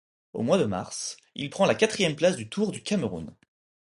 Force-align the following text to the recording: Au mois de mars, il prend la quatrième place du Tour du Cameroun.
Au 0.33 0.41
mois 0.41 0.57
de 0.57 0.65
mars, 0.65 1.15
il 1.35 1.51
prend 1.51 1.67
la 1.67 1.75
quatrième 1.75 2.15
place 2.15 2.35
du 2.35 2.49
Tour 2.49 2.71
du 2.71 2.81
Cameroun. 2.81 3.35